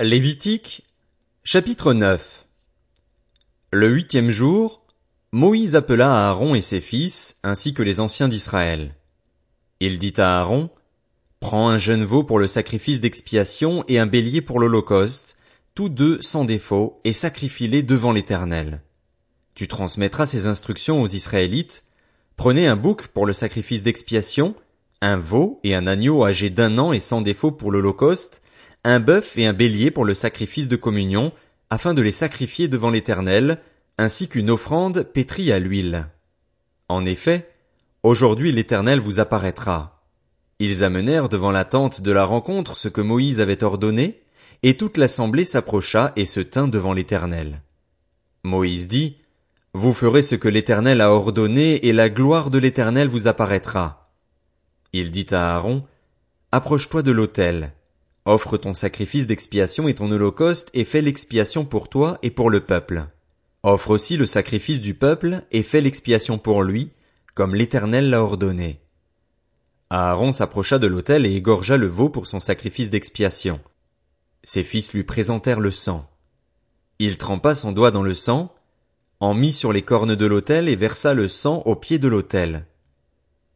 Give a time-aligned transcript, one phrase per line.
[0.00, 0.82] Lévitique,
[1.44, 2.48] chapitre 9
[3.70, 4.84] Le huitième jour,
[5.30, 8.96] Moïse appela Aaron et ses fils, ainsi que les anciens d'Israël.
[9.78, 10.68] Il dit à Aaron,
[11.38, 15.36] Prends un jeune veau pour le sacrifice d'expiation et un bélier pour l'holocauste,
[15.76, 18.82] tous deux sans défaut, et sacrifie-les devant l'Éternel.
[19.54, 21.84] Tu transmettras ces instructions aux Israélites.
[22.34, 24.56] Prenez un bouc pour le sacrifice d'expiation,
[25.02, 28.42] un veau et un agneau âgé d'un an et sans défaut pour l'holocauste,
[28.84, 31.32] un bœuf et un bélier pour le sacrifice de communion,
[31.70, 33.58] afin de les sacrifier devant l'Éternel,
[33.98, 36.06] ainsi qu'une offrande pétrie à l'huile.
[36.88, 37.48] En effet,
[38.02, 40.02] aujourd'hui l'Éternel vous apparaîtra.
[40.58, 44.20] Ils amenèrent devant la tente de la rencontre ce que Moïse avait ordonné,
[44.62, 47.62] et toute l'assemblée s'approcha et se tint devant l'Éternel.
[48.44, 49.16] Moïse dit,
[49.72, 54.12] Vous ferez ce que l'Éternel a ordonné, et la gloire de l'Éternel vous apparaîtra.
[54.92, 55.84] Il dit à Aaron,
[56.52, 57.72] Approche-toi de l'autel,
[58.24, 62.60] offre ton sacrifice d'expiation et ton holocauste et fais l'expiation pour toi et pour le
[62.60, 63.06] peuple.
[63.62, 66.90] Offre aussi le sacrifice du peuple et fais l'expiation pour lui,
[67.34, 68.80] comme l'Éternel l'a ordonné.
[69.90, 73.60] Aaron s'approcha de l'autel et égorgea le veau pour son sacrifice d'expiation.
[74.42, 76.10] Ses fils lui présentèrent le sang.
[76.98, 78.54] Il trempa son doigt dans le sang,
[79.20, 82.66] en mit sur les cornes de l'autel et versa le sang au pied de l'autel.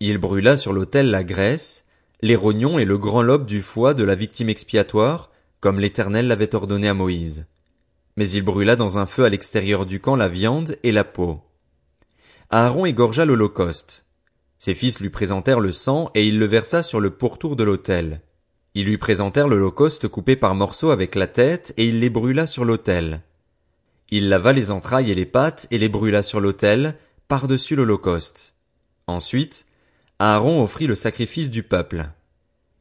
[0.00, 1.85] Il brûla sur l'autel la graisse,
[2.22, 6.54] les rognons et le grand lobe du foie de la victime expiatoire, comme l'Éternel l'avait
[6.54, 7.46] ordonné à Moïse.
[8.16, 11.40] Mais il brûla dans un feu à l'extérieur du camp la viande et la peau.
[12.50, 14.06] Aaron égorgea l'holocauste.
[14.58, 18.22] Ses fils lui présentèrent le sang et il le versa sur le pourtour de l'autel.
[18.74, 22.64] Ils lui présentèrent l'holocauste coupé par morceaux avec la tête et il les brûla sur
[22.64, 23.22] l'autel.
[24.10, 26.94] Il lava les entrailles et les pattes et les brûla sur l'autel,
[27.28, 28.54] par-dessus l'holocauste.
[29.06, 29.66] Ensuite,
[30.18, 32.08] Aaron offrit le sacrifice du peuple.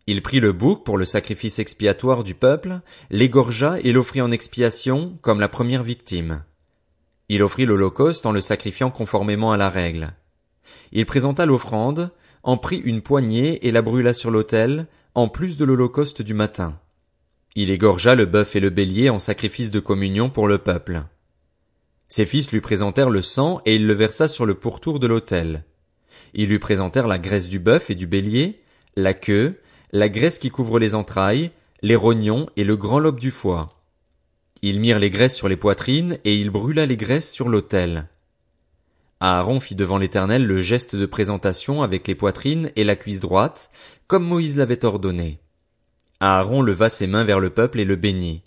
[0.08, 5.18] Il prit le bouc pour le sacrifice expiatoire du peuple, l'égorgea et l'offrit en expiation
[5.22, 6.46] comme la première victime.
[7.28, 10.14] Il offrit l'holocauste en le sacrifiant conformément à la règle.
[10.94, 12.12] Il présenta l'offrande,
[12.44, 16.80] en prit une poignée et la brûla sur l'autel, en plus de l'holocauste du matin.
[17.56, 21.04] Il égorgea le bœuf et le bélier en sacrifice de communion pour le peuple.
[22.08, 25.66] Ses fils lui présentèrent le sang et il le versa sur le pourtour de l'autel.
[26.34, 28.62] Ils lui présentèrent la graisse du bœuf et du bélier,
[28.96, 29.60] la queue,
[29.92, 33.82] la graisse qui couvre les entrailles, les rognons et le grand lobe du foie.
[34.62, 38.08] Ils mirent les graisses sur les poitrines et il brûla les graisses sur l'autel.
[39.20, 43.70] Aaron fit devant l'Éternel le geste de présentation avec les poitrines et la cuisse droite,
[44.08, 45.40] comme Moïse l'avait ordonné.
[46.20, 48.44] Aaron leva ses mains vers le peuple et le bénit.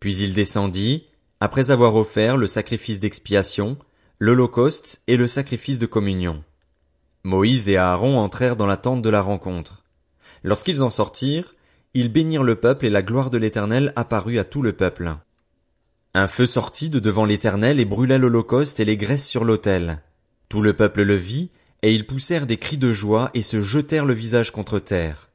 [0.00, 1.06] Puis il descendit,
[1.40, 3.76] après avoir offert le sacrifice d'expiation,
[4.18, 6.44] l'holocauste et le sacrifice de communion.
[7.24, 9.82] Moïse et Aaron entrèrent dans la tente de la rencontre.
[10.42, 11.54] Lorsqu'ils en sortirent,
[11.94, 15.16] ils bénirent le peuple et la gloire de l'Éternel apparut à tout le peuple.
[16.12, 20.02] Un feu sortit de devant l'Éternel et brûla l'holocauste et les graisses sur l'autel.
[20.50, 24.04] Tout le peuple le vit, et ils poussèrent des cris de joie et se jetèrent
[24.04, 25.30] le visage contre terre.